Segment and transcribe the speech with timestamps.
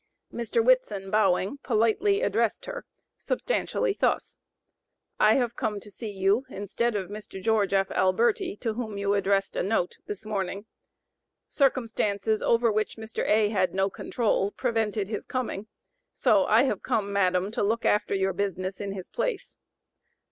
[0.33, 0.65] Mr.
[0.65, 2.87] Whitson bowing, politely addressed her,
[3.19, 4.39] substantially thus:
[5.19, 7.39] "I have come to see you instead of Mr.
[7.39, 7.59] Geo.
[7.79, 7.91] F.
[7.91, 10.65] Alberti, to whom you addressed a note, this morning.
[11.47, 13.27] Circumstances, over which Mr.
[13.29, 13.49] A.
[13.49, 15.67] had no control, prevented his coming,
[16.15, 19.55] so I have come, madam, to look after your business in his place.